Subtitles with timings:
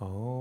[0.00, 0.33] Oh.